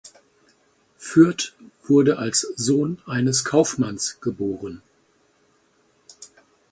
[0.97, 1.53] Fürth
[1.83, 4.81] wurde als Sohn eines Kaufmanns geboren.